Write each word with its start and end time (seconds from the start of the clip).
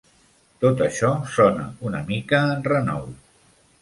Tot 0.63 0.79
això 0.85 1.11
sona 1.35 1.67
una 1.91 2.01
mica 2.09 2.41
a 2.47 2.57
enrenou. 2.59 3.05